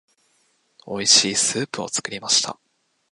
[0.87, 2.57] 美味しいスープを作りました。